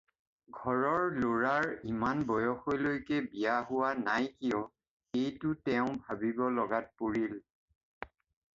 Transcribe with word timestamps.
ঘৰৰ 0.59 1.03
ল'ৰাৰ 1.23 1.67
ইমান 1.89 2.23
বয়সলৈকে 2.31 3.19
বিয়া 3.33 3.59
হোৱা 3.67 3.91
নাই 4.07 4.27
কিয় 4.39 4.59
এইটো 5.21 5.53
তেওঁ 5.69 5.87
ভাবিব 6.09 6.43
লগাত 6.57 6.91
পৰিল। 7.05 7.41